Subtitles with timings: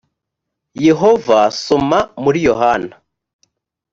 [0.85, 2.95] yehova soma muri yohana